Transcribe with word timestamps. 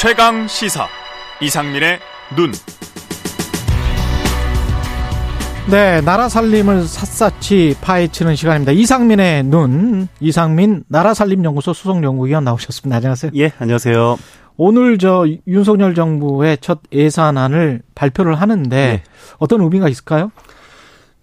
최강 0.00 0.46
시사 0.46 0.86
이상민의 1.42 1.98
눈. 2.36 2.52
네, 5.68 6.00
나라 6.02 6.28
살림을 6.28 6.84
샅샅이 6.84 7.74
파헤치는 7.80 8.36
시간입니다. 8.36 8.70
이상민의 8.70 9.42
눈, 9.42 10.06
이상민 10.20 10.84
나라 10.86 11.14
살림 11.14 11.44
연구소 11.44 11.72
수석 11.72 12.00
연구위원 12.04 12.44
나오셨습니다. 12.44 12.98
안녕하세요. 12.98 13.32
예, 13.34 13.50
안녕하세요. 13.58 14.18
오늘 14.56 14.98
저 14.98 15.26
윤석열 15.48 15.96
정부의 15.96 16.58
첫 16.60 16.78
예산안을 16.92 17.82
발표를 17.96 18.40
하는데 18.40 18.68
네. 18.68 19.02
어떤 19.38 19.62
의미가 19.62 19.88
있을까요? 19.88 20.30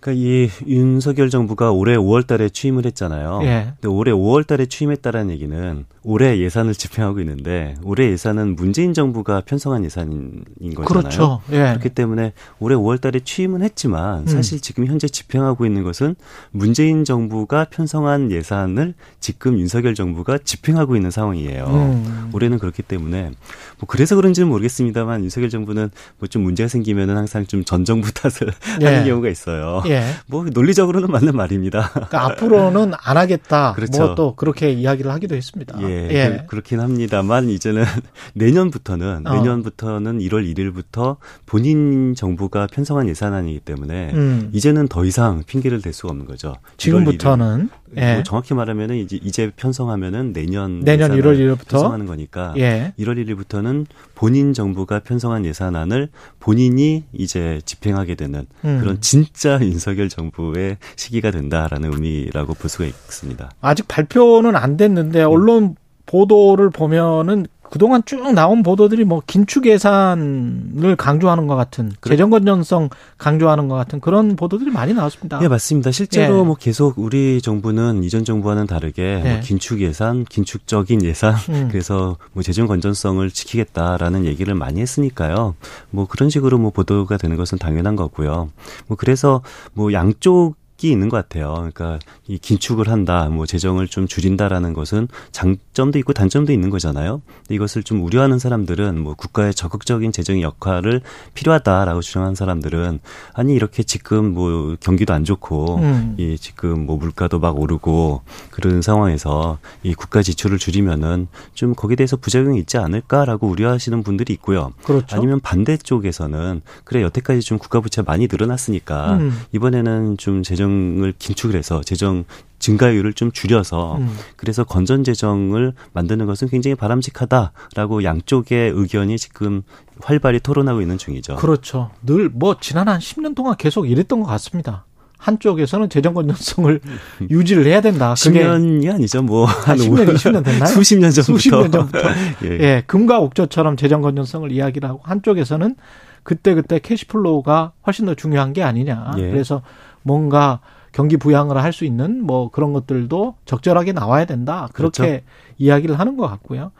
그러니까 0.06 0.12
이 0.14 0.50
윤석열 0.68 1.32
정부가 1.32 1.72
올해 1.72 1.96
5월 1.98 2.28
달에 2.28 2.50
취임을 2.50 2.86
했잖아요. 2.86 3.40
예. 3.44 3.74
근데 3.82 3.88
올해 3.88 4.12
5월 4.12 4.46
달에 4.46 4.68
취임했다라는 4.68 5.32
얘기는 5.32 5.86
올해 6.04 6.38
예산을 6.38 6.74
집행하고 6.76 7.20
있는데 7.22 7.74
올해 7.84 8.12
예산은 8.12 8.56
문재인 8.56 8.94
정부가 8.94 9.42
편성한 9.42 9.84
예산인 9.84 10.44
거잖아요. 10.76 10.86
그렇죠. 10.86 11.42
예. 11.52 11.70
그렇기 11.72 11.90
때문에 11.90 12.34
올해 12.60 12.76
5월 12.76 13.02
달에 13.02 13.22
취임은 13.22 13.64
했지만 13.64 14.20
음. 14.20 14.28
사실 14.28 14.58
음. 14.58 14.62
지금 14.62 14.86
현재 14.86 15.08
집행하고 15.08 15.66
있는 15.66 15.82
것은 15.82 16.16
문재인 16.52 17.04
정부가 17.04 17.66
편성한 17.66 18.32
예산을 18.32 18.94
지금 19.20 19.58
윤석열 19.58 19.96
정부가 19.96 20.38
집행하고 20.38 20.96
있는 20.96 21.10
상황이에요. 21.10 21.66
음. 21.66 22.30
올해는 22.32 22.60
그렇기 22.60 22.84
때문에 22.84 23.32
뭐 23.80 23.88
그래서 23.88 24.16
그런지는 24.16 24.50
모르겠습니다만 24.50 25.24
윤석열 25.24 25.50
정부는 25.50 25.90
뭐 26.20 26.28
좀 26.28 26.44
문제가 26.44 26.68
생기면은 26.68 27.18
항상 27.18 27.46
좀 27.48 27.64
전 27.66 27.86
정부 27.86 28.12
탓을 28.14 28.52
예. 28.82 28.86
하는 28.86 29.06
경우가 29.06 29.30
있어요. 29.30 29.82
예. 29.88 29.95
뭐 30.26 30.46
논리적으로는 30.52 31.12
맞는 31.12 31.36
말입니다. 31.36 31.92
그러니까 31.92 32.26
앞으로는 32.26 32.94
안 33.04 33.18
하겠다. 33.18 33.74
그렇죠. 33.74 34.04
뭐 34.04 34.16
또 34.16 34.36
그렇게 34.36 34.72
이야기를 34.72 35.12
하기도 35.12 35.36
했습니다. 35.36 35.78
예. 35.82 35.86
예. 35.86 36.16
예. 36.16 36.46
그, 36.48 36.56
렇긴 36.56 36.80
합니다만 36.80 37.50
이제는 37.50 37.84
내년부터는 38.34 39.28
어. 39.28 39.34
내년부터는 39.36 40.20
1월 40.20 40.52
1일부터 40.56 41.18
본인 41.46 42.16
정부가 42.16 42.68
편성한 42.68 43.08
예산안이기 43.10 43.60
때문에 43.60 44.12
음. 44.14 44.50
이제는 44.54 44.88
더 44.88 45.06
이상 45.06 45.44
핑계를 45.46 45.82
댈 45.82 45.94
수가 45.94 46.12
없는 46.12 46.26
거죠. 46.26 46.56
지금부터는 46.78 47.70
예. 47.98 48.14
뭐 48.16 48.24
정확히 48.24 48.54
말하면은 48.54 48.98
이제 48.98 49.20
이제 49.24 49.52
편성하면은 49.56 50.34
내년 50.34 50.82
내년 50.82 51.12
1월 51.12 51.38
1일부터 51.38 51.70
편성하는 51.70 52.06
거니까 52.06 52.54
예. 52.58 52.94
1월 53.00 53.24
1일부터는 53.26 53.86
본인 54.14 54.54
정부가 54.54 55.00
편성한 55.00 55.46
예산안을 55.46 56.10
본인이 56.40 57.04
이제 57.14 57.62
집행하게 57.66 58.16
되는 58.16 58.46
음. 58.64 58.80
그런 58.82 59.02
진짜 59.02 59.60
윤석열 59.62 60.10
정부의 60.10 60.78
시기가 60.96 61.32
된다라는 61.32 61.94
의미라고 61.94 62.54
볼 62.54 62.70
수가 62.70 62.86
있습니다. 62.86 63.52
아직 63.62 63.88
발표는 63.88 64.56
안 64.56 64.78
됐는데 64.78 65.24
언론 65.24 65.76
보도를 66.06 66.70
보면은 66.70 67.48
그동안 67.70 68.04
쭉 68.06 68.34
나온 68.34 68.64
보도들이 68.64 69.04
뭐 69.06 69.22
긴축 69.26 69.66
예산을 69.66 70.96
강조하는 70.98 71.48
것 71.48 71.56
같은 71.56 71.92
재정 72.08 72.30
건전성 72.30 72.90
강조하는 73.18 73.68
것 73.68 73.76
같은 73.76 74.00
그런 74.00 74.36
보도들이 74.36 74.72
많이 74.72 74.94
나왔습니다. 74.94 75.40
네 75.40 75.48
맞습니다. 75.48 75.92
실제로 75.92 76.40
예. 76.40 76.44
뭐 76.44 76.56
계속 76.56 76.98
우리 76.98 77.42
정부는 77.42 78.04
이전 78.04 78.24
정부와는 78.24 78.68
다르게 78.68 79.22
예. 79.24 79.30
뭐 79.30 79.40
긴축 79.42 79.82
예산, 79.82 80.26
긴축적인 80.26 81.04
예산 81.04 81.36
음. 81.50 81.68
그래서 81.72 82.18
뭐 82.34 82.44
재정 82.44 82.68
건전성을 82.68 83.30
지키겠다라는 83.30 84.26
얘기를 84.26 84.54
많이 84.56 84.82
했으니까요. 84.82 85.56
뭐 85.90 86.08
그런 86.08 86.30
식으로 86.30 86.58
뭐 86.58 86.72
보도가 86.72 87.18
되는 87.18 87.38
것은 87.38 87.58
당연한 87.58 87.96
거고요. 87.96 88.50
뭐 88.88 88.98
그래서 88.98 89.42
뭐 89.74 89.94
양쪽 89.94 90.56
이 90.82 90.92
있는 90.92 91.10
것 91.10 91.18
같아요. 91.18 91.54
그러니까 91.54 92.00
이 92.28 92.38
긴축을 92.38 92.90
한다, 92.90 93.30
뭐 93.30 93.46
재정을 93.46 93.88
좀 93.88 94.08
줄인다라는 94.08 94.74
것은 94.74 95.08
장점도 95.32 95.98
있고 96.00 96.12
단점도 96.12 96.52
있는 96.52 96.70
거잖아요. 96.70 97.22
이것을 97.50 97.84
좀 97.84 98.04
우려하는 98.04 98.40
사람들은 98.40 99.00
뭐 99.00 99.14
국가의 99.14 99.54
적극적인 99.54 100.12
재정 100.12 100.42
역할을 100.42 101.02
필요하다라고 101.34 102.02
주장하는 102.02 102.36
사람들은 102.36 103.00
아니 103.34 103.56
이렇게 103.56 103.84
지금 103.84 104.34
뭐 104.34 104.76
경기도 104.82 105.14
안 105.14 105.24
좋고 105.24 105.78
음. 105.78 106.16
이 106.18 106.38
지금 106.38 106.86
뭐 106.86 106.98
물가도 106.98 107.40
막 107.40 107.58
오르고 107.58 108.22
그런 108.52 108.82
상황에서 108.82 109.60
이 109.82 109.94
국가 109.94 110.22
지출을 110.22 110.58
줄이면은 110.58 111.28
좀 111.54 111.74
거기에 111.74 111.96
대해서 111.96 112.18
부작용이 112.18 112.60
있지 112.60 112.78
않을까라고 112.78 113.48
우려하시는 113.48 114.04
분들이 114.04 114.34
있고요. 114.34 114.74
그렇죠. 114.84 115.16
아니면 115.16 115.40
반대 115.40 115.78
쪽에서는 115.78 116.62
그래 116.84 117.02
여태까지 117.02 117.42
좀 117.42 117.58
국가 117.60 117.80
부채 117.80 118.02
많이 118.02 118.28
늘어났으니까 118.30 119.14
음. 119.14 119.40
이번에는 119.54 120.18
좀 120.18 120.44
재정 120.44 120.65
재정을 120.66 121.14
긴축을 121.18 121.56
해서 121.56 121.82
재정 121.82 122.26
증가율을 122.60 123.14
좀 123.14 123.32
줄여서 123.32 123.98
음. 123.98 124.18
그래서 124.36 124.64
건전 124.64 125.04
재정을 125.04 125.74
만드는 125.94 126.26
것은 126.26 126.48
굉장히 126.48 126.76
바람직하다라고 126.76 128.04
양쪽의 128.04 128.72
의견이 128.74 129.18
지금 129.18 129.62
활발히 130.02 130.40
토론하고 130.40 130.82
있는 130.82 130.98
중이죠. 130.98 131.36
그렇죠. 131.36 131.92
늘 132.04 132.30
뭐 132.34 132.58
지난 132.60 132.88
한 132.88 133.00
10년 133.00 133.36
동안 133.36 133.56
계속 133.58 133.90
이랬던 133.90 134.22
것 134.22 134.26
같습니다. 134.28 134.86
한쪽에서는 135.18 135.90
재정 135.90 136.14
건전성을 136.14 136.80
유지를 137.30 137.66
해야 137.68 137.82
된다. 137.82 138.14
10년이 138.14 138.92
아니죠. 138.94 139.22
뭐 139.24 139.46
한 139.46 139.78
10년, 139.78 140.14
20년 140.14 140.44
됐나요? 140.44 140.66
수십 140.68 140.98
년 140.98 141.12
전부터. 141.12 141.34
수십 141.34 141.50
년 141.52 141.72
전부터. 141.72 142.00
예. 142.46 142.50
예, 142.60 142.84
금과 142.88 143.20
옥조처럼 143.20 143.78
재정 143.78 144.02
건전성을 144.02 144.52
이야기를 144.52 144.88
하고 144.90 145.02
한쪽에서는 145.04 145.76
그때 146.24 146.54
그때 146.56 146.80
cash 146.80 147.17
flow가 147.17 147.74
훨씬 147.86 148.06
더 148.06 148.16
중요한 148.16 148.54
게 148.54 148.64
아니냐. 148.64 149.14
예. 149.18 149.30
그래서 149.30 149.62
뭔가 150.06 150.60
경기 150.92 151.18
부양을 151.18 151.58
할 151.58 151.74
수 151.74 151.84
있는 151.84 152.24
뭐 152.24 152.50
그런 152.52 152.72
것들도 152.72 153.36
적절하게 153.46 153.92
나와야 153.92 154.26
된다. 154.26 154.70
그렇게 154.72 155.04
그렇죠. 155.04 155.26
이야기를 155.58 156.00
하는 156.00 156.16
것 156.16 156.28
같고요. 156.30 156.72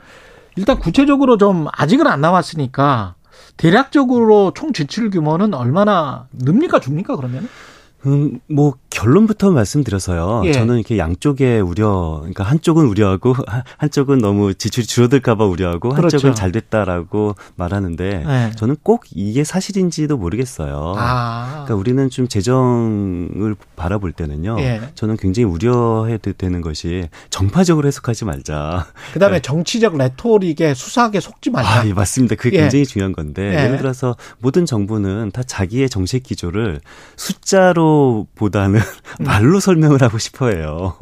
일단 0.56 0.78
구체적으로 0.78 1.36
좀 1.36 1.66
아직은 1.72 2.06
안 2.06 2.20
나왔으니까 2.22 3.16
대략적으로 3.58 4.52
총 4.54 4.72
지출 4.72 5.10
규모는 5.10 5.52
얼마나 5.54 6.28
늡니까 6.30 6.80
줍니까 6.80 7.16
그러면? 7.16 7.48
음, 8.06 8.40
뭐 8.48 8.74
결론부터 8.96 9.50
말씀드려서요. 9.50 10.42
예. 10.46 10.52
저는 10.52 10.76
이렇게 10.76 10.96
양쪽의 10.96 11.60
우려, 11.60 12.16
그러니까 12.20 12.44
한쪽은 12.44 12.86
우려하고 12.86 13.34
한쪽은 13.76 14.18
너무 14.18 14.54
지출이 14.54 14.86
줄어들까봐 14.86 15.44
우려하고 15.44 15.90
그렇죠. 15.90 16.16
한쪽은 16.16 16.34
잘 16.34 16.50
됐다라고 16.50 17.34
말하는데 17.56 18.24
예. 18.26 18.50
저는 18.56 18.76
꼭 18.82 19.04
이게 19.14 19.44
사실인지도 19.44 20.16
모르겠어요. 20.16 20.94
아. 20.96 21.64
그러니까 21.66 21.74
우리는 21.74 22.08
좀 22.08 22.26
재정을 22.26 23.54
바라볼 23.76 24.12
때는요. 24.12 24.56
예. 24.60 24.80
저는 24.94 25.18
굉장히 25.18 25.44
우려해야 25.44 26.16
되는 26.38 26.62
것이 26.62 27.08
정파적으로 27.28 27.86
해석하지 27.88 28.24
말자. 28.24 28.86
그다음에 29.12 29.36
네. 29.36 29.42
정치적 29.42 29.98
레토릭에 29.98 30.72
수사하게 30.72 31.20
속지 31.20 31.50
말자. 31.50 31.80
아, 31.82 31.86
예, 31.86 31.92
맞습니다. 31.92 32.34
그게 32.36 32.56
예. 32.56 32.60
굉장히 32.62 32.86
중요한 32.86 33.12
건데 33.12 33.42
예. 33.42 33.64
예를 33.64 33.76
들어서 33.76 34.16
모든 34.38 34.64
정부는 34.64 35.32
다 35.32 35.42
자기의 35.42 35.90
정책 35.90 36.22
기조를 36.22 36.80
숫자로 37.16 38.26
보다는 38.34 38.80
음. 38.80 38.85
말로 39.20 39.60
설명을 39.60 40.02
하고 40.02 40.18
싶어해요. 40.18 40.96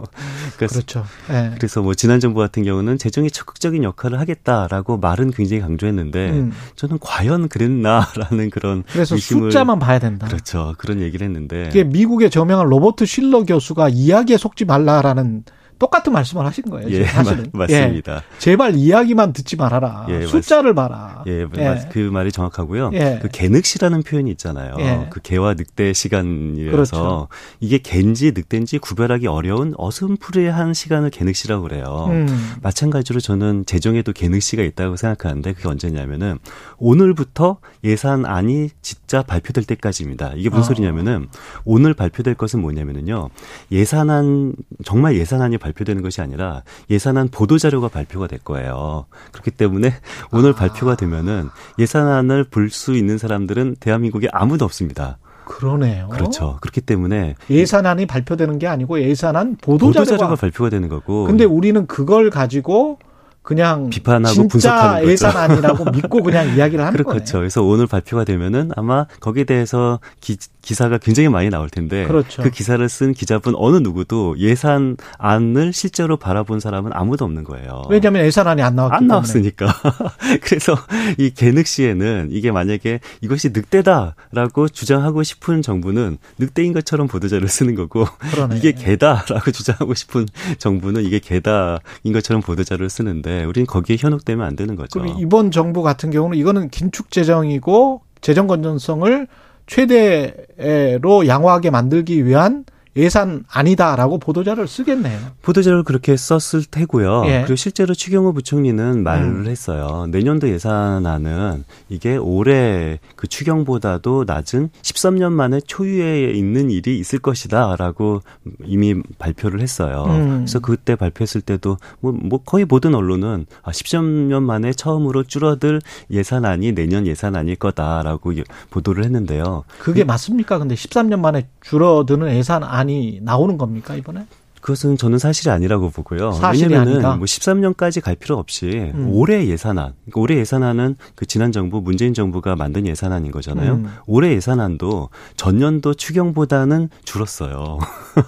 그래서, 0.56 0.74
그렇죠. 0.74 1.04
네. 1.28 1.52
그래서 1.56 1.82
뭐 1.82 1.94
지난 1.94 2.20
정부 2.20 2.40
같은 2.40 2.62
경우는 2.62 2.98
재정이 2.98 3.30
적극적인 3.30 3.82
역할을 3.82 4.20
하겠다라고 4.20 4.98
말은 4.98 5.30
굉장히 5.32 5.62
강조했는데 5.62 6.30
음. 6.30 6.52
저는 6.76 6.98
과연 7.00 7.48
그랬나라는 7.48 8.50
그런 8.50 8.84
그래서 8.92 9.14
의심을, 9.14 9.50
숫자만 9.50 9.78
봐야 9.78 9.98
된다. 9.98 10.26
그렇죠. 10.26 10.74
그런 10.78 11.00
얘기를 11.00 11.26
했는데 11.26 11.68
이게 11.70 11.84
미국의 11.84 12.30
저명한 12.30 12.68
로버트 12.68 13.06
실러 13.06 13.44
교수가 13.44 13.88
이야기에 13.90 14.36
속지 14.36 14.64
말라라는 14.64 15.44
똑같은 15.84 16.14
말씀을 16.14 16.46
하신 16.46 16.64
거예요. 16.70 16.88
예, 16.88 17.04
사실은. 17.04 17.50
맞습니다. 17.52 18.14
예, 18.14 18.38
제발 18.38 18.74
이야기만 18.74 19.34
듣지 19.34 19.56
말아라. 19.56 20.06
예, 20.08 20.26
숫자를 20.26 20.72
맞, 20.72 20.88
봐라. 20.88 21.24
예, 21.26 21.42
예, 21.42 21.88
그 21.92 21.98
말이 21.98 22.32
정확하고요. 22.32 22.90
예. 22.94 23.18
그 23.20 23.28
개늑시라는 23.28 24.02
표현이 24.02 24.30
있잖아요. 24.30 24.76
예. 24.78 25.06
그 25.10 25.20
개와 25.20 25.54
늑대 25.54 25.92
시간이라서 25.92 26.70
그렇죠. 26.70 27.28
이게 27.60 27.78
갠지 27.78 28.32
늑대인지 28.32 28.78
구별하기 28.78 29.26
어려운 29.26 29.74
어슴푸레한 29.76 30.72
시간을 30.72 31.10
개늑시라고 31.10 31.64
그래요. 31.64 32.06
음. 32.08 32.54
마찬가지로 32.62 33.20
저는 33.20 33.64
재정에도 33.66 34.12
개늑시가 34.12 34.62
있다고 34.62 34.96
생각하는데 34.96 35.52
그게 35.52 35.68
언제냐면은 35.68 36.38
오늘부터 36.78 37.58
예산안이 37.82 38.70
진짜 38.80 39.22
발표될 39.22 39.64
때까지입니다. 39.64 40.32
이게 40.36 40.48
무슨 40.48 40.62
아. 40.62 40.66
소리냐면은 40.66 41.28
오늘 41.64 41.92
발표될 41.92 42.34
것은 42.34 42.60
뭐냐면은요. 42.60 43.28
예산안 43.70 44.54
정말 44.84 45.16
예산안이 45.16 45.58
발표 45.58 45.73
되는 45.82 46.02
것이 46.02 46.20
아니라 46.20 46.62
예산안 46.90 47.28
보도 47.28 47.58
자료가 47.58 47.88
발표가 47.88 48.28
될 48.28 48.38
거예요. 48.38 49.06
그렇기 49.32 49.50
때문에 49.50 49.92
오늘 50.30 50.50
아. 50.50 50.54
발표가 50.54 50.94
되면은 50.94 51.48
예산안을 51.80 52.44
볼 52.44 52.70
수 52.70 52.94
있는 52.94 53.18
사람들은 53.18 53.76
대한민국에 53.80 54.28
아무도 54.32 54.64
없습니다. 54.64 55.18
그러네요. 55.44 56.08
그렇죠. 56.08 56.58
그렇기 56.60 56.80
때문에 56.80 57.34
예산안이 57.50 58.06
발표되는 58.06 58.58
게 58.58 58.66
아니고 58.66 59.00
예산안 59.00 59.56
보도 59.60 59.92
자료가, 59.92 60.16
자료가 60.16 60.36
발표가 60.36 60.70
되는 60.70 60.88
거고. 60.88 61.24
근데 61.24 61.44
우리는 61.44 61.86
그걸 61.86 62.30
가지고 62.30 62.98
그냥 63.44 63.90
비판하고 63.90 64.48
분석하는 64.48 65.00
거죠. 65.02 65.12
예산안이라고 65.12 65.84
믿고 65.92 66.22
그냥 66.22 66.56
이야기를 66.56 66.82
하는. 66.82 67.04
그렇죠. 67.04 67.38
그래서 67.38 67.62
오늘 67.62 67.86
발표가 67.86 68.24
되면은 68.24 68.70
아마 68.74 69.04
거기에 69.20 69.44
대해서 69.44 70.00
기, 70.22 70.38
기사가 70.62 70.96
굉장히 70.96 71.28
많이 71.28 71.50
나올 71.50 71.68
텐데 71.68 72.06
그렇죠. 72.06 72.42
그 72.42 72.48
기사를 72.48 72.88
쓴 72.88 73.12
기자분 73.12 73.52
어느 73.58 73.76
누구도 73.76 74.38
예산안을 74.38 75.74
실제로 75.74 76.16
바라본 76.16 76.58
사람은 76.58 76.92
아무도 76.94 77.26
없는 77.26 77.44
거예요. 77.44 77.82
왜냐하면 77.90 78.24
예산안이 78.24 78.62
안 78.62 78.76
나왔기 78.76 78.96
안 78.96 79.06
나왔으니까. 79.08 79.66
그래서 80.40 80.74
이 81.18 81.28
개늑 81.28 81.66
시에는 81.66 82.28
이게 82.30 82.50
만약에 82.50 83.00
이것이 83.20 83.50
늑대다라고 83.50 84.68
주장하고 84.70 85.22
싶은 85.22 85.60
정부는 85.60 86.16
늑대인 86.38 86.72
것처럼 86.72 87.08
보도자를 87.08 87.48
쓰는 87.48 87.74
거고 87.74 88.06
그러네. 88.30 88.56
이게 88.56 88.72
개다라고 88.72 89.50
주장하고 89.52 89.92
싶은 89.92 90.26
정부는 90.56 91.04
이게 91.04 91.18
개다인 91.18 92.14
것처럼 92.14 92.40
보도자를 92.40 92.88
쓰는데 92.88 93.33
네, 93.34 93.44
우리는 93.44 93.66
거기에 93.66 93.96
현혹되면 93.98 94.46
안 94.46 94.54
되는 94.54 94.76
거죠. 94.76 95.00
그럼 95.00 95.16
이번 95.18 95.50
정부 95.50 95.82
같은 95.82 96.10
경우는 96.10 96.38
이거는 96.38 96.70
긴축 96.70 97.10
재정이고 97.10 98.02
재정 98.20 98.46
건전성을 98.46 99.26
최대로 99.66 101.26
양호하게 101.26 101.70
만들기 101.70 102.24
위한 102.26 102.64
예산 102.96 103.44
아니다라고 103.50 104.18
보도자를 104.18 104.68
쓰겠네요. 104.68 105.18
보도자를 105.42 105.82
그렇게 105.82 106.16
썼을 106.16 106.64
테고요. 106.70 107.24
예. 107.26 107.38
그리고 107.40 107.56
실제로 107.56 107.92
추경호 107.92 108.32
부총리는 108.32 109.02
말을 109.02 109.24
음. 109.24 109.46
했어요. 109.46 110.06
내년도 110.10 110.48
예산안은 110.48 111.64
이게 111.88 112.16
올해 112.16 113.00
그 113.16 113.26
추경보다도 113.26 114.24
낮은 114.26 114.70
13년 114.82 115.32
만에 115.32 115.60
초유에 115.60 116.30
있는 116.30 116.70
일이 116.70 116.98
있을 116.98 117.18
것이다라고 117.18 118.22
이미 118.64 118.94
발표를 119.18 119.60
했어요. 119.60 120.04
음. 120.08 120.36
그래서 120.38 120.60
그때 120.60 120.94
발표했을 120.94 121.40
때도 121.40 121.78
뭐, 122.00 122.12
뭐 122.12 122.40
거의 122.44 122.64
모든 122.64 122.94
언론은 122.94 123.46
아, 123.62 123.72
13년 123.72 124.42
만에 124.42 124.72
처음으로 124.72 125.24
줄어들 125.24 125.80
예산안이 126.10 126.72
내년 126.72 127.06
예산안일 127.08 127.56
거다라고 127.56 128.34
보도를 128.70 129.04
했는데요. 129.04 129.64
그게 129.78 130.04
맞습니까? 130.04 130.58
근데 130.58 130.76
13년 130.76 131.18
만에 131.18 131.48
줄어드는 131.62 132.36
예산안 132.36 132.83
많이 132.84 133.18
나오는 133.22 133.56
겁니까 133.56 133.96
이번에? 133.96 134.26
그것은 134.64 134.96
저는 134.96 135.18
사실이 135.18 135.50
아니라고 135.50 135.90
보고요. 135.90 136.40
왜냐면은 136.54 136.92
아니다. 136.94 137.16
뭐 137.16 137.26
13년까지 137.26 138.00
갈 138.00 138.16
필요 138.16 138.38
없이 138.38 138.90
음. 138.94 139.08
올해 139.10 139.46
예산안, 139.46 139.92
그러니까 140.06 140.20
올해 140.22 140.36
예산안은 140.38 140.96
그 141.14 141.26
지난 141.26 141.52
정부 141.52 141.82
문재인 141.82 142.14
정부가 142.14 142.56
만든 142.56 142.86
예산안인 142.86 143.30
거잖아요. 143.30 143.74
음. 143.74 143.92
올해 144.06 144.32
예산안도 144.32 145.10
전년도 145.36 145.92
추경보다는 145.92 146.88
줄었어요. 147.04 147.78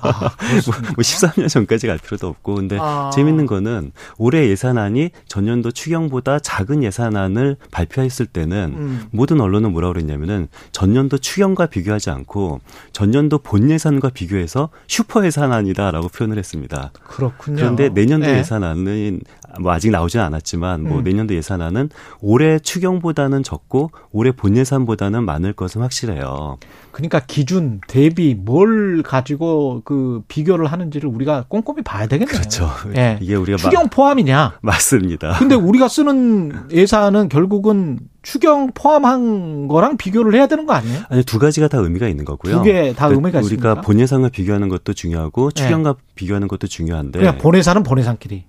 아, 0.02 0.10
뭐 0.94 0.98
13년 0.98 1.48
전까지 1.48 1.86
갈 1.86 1.96
필요도 1.96 2.28
없고 2.28 2.56
근데 2.56 2.76
아. 2.78 3.10
재밌는 3.14 3.46
거는 3.46 3.92
올해 4.18 4.46
예산안이 4.46 5.12
전년도 5.28 5.70
추경보다 5.70 6.40
작은 6.40 6.82
예산안을 6.82 7.56
발표했을 7.70 8.26
때는 8.26 8.74
음. 8.76 9.06
모든 9.10 9.40
언론은 9.40 9.72
뭐라고 9.72 9.94
그랬냐면은 9.94 10.48
전년도 10.72 11.16
추경과 11.16 11.64
비교하지 11.64 12.10
않고 12.10 12.60
전년도 12.92 13.38
본 13.38 13.70
예산과 13.70 14.10
비교해서 14.10 14.68
슈퍼 14.86 15.24
예산안이다라고 15.24 16.08
표현 16.08 16.25
표현을 16.26 16.38
했습니다. 16.38 16.93
그렇군요. 17.05 17.56
그런데 17.56 17.88
내년도 17.88 18.26
네. 18.26 18.38
예산안은 18.38 19.20
뭐 19.61 19.73
아직 19.73 19.90
나오진 19.90 20.20
않았지만 20.20 20.82
뭐 20.82 20.99
음. 20.99 21.05
내년도 21.05 21.34
예산안은 21.34 21.90
올해 22.20 22.58
추경보다는 22.58 23.43
적고 23.43 23.90
올해 24.12 24.32
본 24.32 24.56
예산보다는 24.56 25.25
많을 25.25 25.52
것은 25.52 25.81
확실해요. 25.81 26.58
그러니까 26.90 27.20
기준 27.20 27.81
대비 27.88 28.34
뭘 28.34 29.02
가지고 29.02 29.82
그 29.84 30.23
비교를 30.28 30.67
하는지를 30.67 31.08
우리가 31.08 31.46
꼼꼼히 31.49 31.82
봐야 31.82 32.06
되겠네요. 32.06 32.38
그렇죠. 32.38 32.70
예. 32.96 33.19
이게 33.20 33.34
우리가 33.34 33.56
추경 33.58 33.88
포함이냐? 33.88 34.58
맞습니다. 34.61 35.37
근데 35.38 35.55
우리가 35.55 35.88
쓰는 35.88 36.70
예산은 36.70 37.28
결국은 37.28 38.00
추경 38.31 38.73
포함한 38.75 39.69
거랑 39.69 39.96
비교를 39.96 40.34
해야 40.34 40.49
되는 40.49 40.67
거 40.67 40.73
아니에요? 40.73 41.02
아니 41.08 41.23
두 41.23 41.38
가지가 41.38 41.69
다 41.69 41.78
의미가 41.78 42.08
있는 42.08 42.25
거고요. 42.25 42.56
두 42.56 42.62
개다 42.64 43.06
그러니까 43.06 43.14
의미가 43.14 43.40
있습니까? 43.43 43.69
우리가 43.70 43.81
본 43.82 44.00
예산을 44.00 44.31
비교하는 44.31 44.69
것도 44.69 44.94
중요하고 44.94 45.52
추경과 45.52 45.93
네. 45.93 45.99
비교하는 46.17 46.49
것도 46.49 46.67
중요한데. 46.67 47.20
그냥 47.20 47.38
본 47.38 47.55
예산은 47.55 47.84
본 47.84 48.00
예산끼리. 48.00 48.43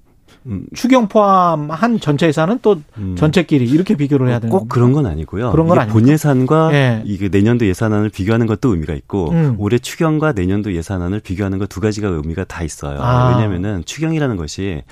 음. 0.47 0.65
추경 0.73 1.09
포함한 1.09 1.99
전체 1.99 2.25
예산은 2.27 2.59
또 2.61 2.77
음. 2.97 3.15
전체끼리 3.17 3.65
이렇게 3.65 3.95
비교를 3.95 4.29
해야 4.29 4.39
되는 4.39 4.49
꼭 4.49 4.69
그런 4.69 4.93
건 4.93 5.05
아니고요. 5.05 5.51
그런 5.51 5.67
건 5.67 5.77
아니본 5.77 6.07
예산과 6.07 6.69
예. 6.73 7.03
이게 7.05 7.27
내년도 7.27 7.67
예산안을 7.67 8.09
비교하는 8.09 8.47
것도 8.47 8.69
의미가 8.69 8.93
있고 8.93 9.29
음. 9.31 9.55
올해 9.59 9.77
추경과 9.77 10.31
내년도 10.31 10.73
예산안을 10.73 11.19
비교하는 11.19 11.59
것 11.59 11.67
두 11.67 11.81
가지가 11.81 12.07
의미가 12.07 12.45
다 12.45 12.63
있어요. 12.63 12.97
아. 13.01 13.29
왜냐하면은 13.31 13.83
추경이라는 13.85 14.37
것이 14.37 14.83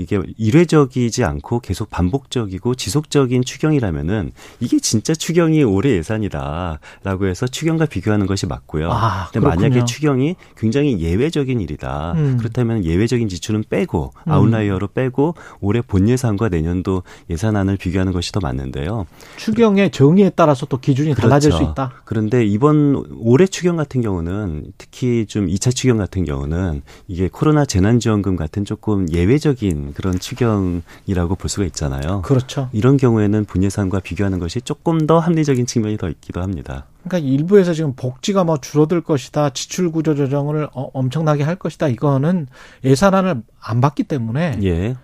이게 0.00 0.20
일회적이지 0.38 1.24
않고 1.24 1.60
계속 1.60 1.90
반복적이고 1.90 2.74
지속적인 2.74 3.44
추경이라면은 3.44 4.32
이게 4.60 4.78
진짜 4.78 5.14
추경이 5.14 5.62
올해 5.62 5.90
예산이다라고 5.90 7.26
해서 7.26 7.46
추경과 7.46 7.86
비교하는 7.86 8.26
것이 8.26 8.46
맞고요. 8.46 8.90
아, 8.90 9.28
근데 9.32 9.46
만약에 9.46 9.84
추경이 9.84 10.36
굉장히 10.56 11.00
예외적인 11.00 11.60
일이다. 11.60 12.12
음. 12.16 12.36
그렇다면 12.38 12.84
예외적인 12.84 13.28
지출은 13.28 13.64
빼고 13.68 14.12
음. 14.26 14.32
아웃라이어로 14.32 14.88
빼고 14.88 15.34
올해 15.60 15.82
본 15.82 16.08
예산과 16.08 16.48
내년도 16.48 17.02
예산안을 17.28 17.76
비교하는 17.76 18.12
것이 18.12 18.32
더 18.32 18.40
맞는데요. 18.40 19.06
추경의 19.36 19.90
정의에 19.90 20.30
따라서 20.34 20.66
또 20.66 20.78
기준이 20.78 21.10
그렇죠. 21.14 21.28
달라질 21.28 21.52
수 21.52 21.62
있다. 21.62 21.92
그런데 22.04 22.44
이번 22.44 23.04
올해 23.18 23.46
추경 23.46 23.76
같은 23.76 24.00
경우는 24.00 24.72
특히 24.78 25.26
좀 25.26 25.46
2차 25.46 25.74
추경 25.74 25.98
같은 25.98 26.24
경우는 26.24 26.82
이게 27.08 27.28
코로나 27.28 27.64
재난지원금 27.64 28.36
같은 28.36 28.64
조금 28.64 29.10
예외적인 29.10 29.89
그런 29.92 30.18
추경이라고 30.18 31.34
볼 31.36 31.48
수가 31.48 31.66
있잖아요. 31.66 32.22
그렇죠. 32.22 32.68
이런 32.72 32.96
경우에는 32.96 33.44
분예산과 33.44 34.00
비교하는 34.00 34.38
것이 34.38 34.60
조금 34.60 35.06
더 35.06 35.18
합리적인 35.18 35.66
측면이 35.66 35.96
더 35.96 36.08
있기도 36.08 36.40
합니다. 36.42 36.86
그러니까 37.04 37.28
일부에서 37.28 37.72
지금 37.72 37.94
복지가 37.94 38.44
뭐 38.44 38.58
줄어들 38.58 39.00
것이다, 39.00 39.50
지출 39.50 39.90
구조 39.90 40.14
조정을 40.14 40.68
어, 40.72 40.90
엄청나게 40.92 41.42
할 41.42 41.56
것이다. 41.56 41.88
이거는 41.88 42.46
예산안을 42.84 43.42
안 43.60 43.80
받기 43.80 44.04
때문에 44.04 44.58
예. 44.62 44.96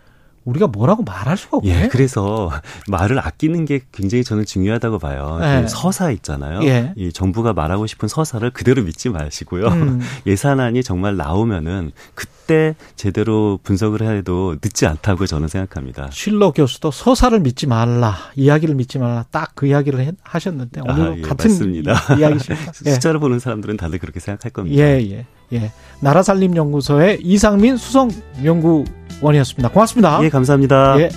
우리가 0.46 0.68
뭐라고 0.68 1.02
말할 1.02 1.36
수가 1.36 1.58
없네. 1.58 1.82
예, 1.84 1.88
그래서 1.88 2.50
말을 2.88 3.18
아끼는 3.18 3.64
게 3.66 3.80
굉장히 3.92 4.24
저는 4.24 4.46
중요하다고 4.46 4.98
봐요. 5.00 5.38
예. 5.42 5.62
그 5.62 5.68
서사 5.68 6.10
있잖아요. 6.12 6.62
예. 6.62 6.94
이 6.96 7.12
정부가 7.12 7.52
말하고 7.52 7.86
싶은 7.86 8.08
서사를 8.08 8.48
그대로 8.50 8.82
믿지 8.82 9.08
마시고요. 9.10 9.66
음. 9.66 10.00
예산안이 10.26 10.82
정말 10.82 11.16
나오면은 11.16 11.90
그때 12.14 12.76
제대로 12.94 13.58
분석을 13.64 14.02
해도 14.02 14.56
늦지 14.62 14.86
않다고 14.86 15.26
저는 15.26 15.48
생각합니다. 15.48 16.08
쉴러 16.12 16.52
교수도 16.52 16.92
서사를 16.92 17.38
믿지 17.40 17.66
말라, 17.66 18.14
이야기를 18.36 18.76
믿지 18.76 18.98
말라, 18.98 19.24
딱 19.30 19.46
그 19.56 19.66
이야기를 19.66 20.12
하셨는데 20.22 20.82
오늘 20.86 21.12
아, 21.12 21.16
예, 21.16 21.22
같은 21.22 21.50
맞습니다. 21.50 21.94
이야기십니다. 22.18 22.72
예. 22.86 22.92
숫자를 22.92 23.18
보는 23.18 23.38
사람들은 23.38 23.78
다들 23.78 23.98
그렇게 23.98 24.20
생각할 24.20 24.52
겁니다. 24.52 24.76
예, 24.82 25.00
예, 25.10 25.26
예. 25.54 25.72
나라살림연구소의 26.00 27.20
이상민 27.22 27.78
수석 27.78 28.10
연구 28.44 28.84
원이었습니다. 29.20 29.70
고맙습니다. 29.70 30.20
예, 30.22 30.28
감사합니다. 30.28 30.98
예. 31.00 31.10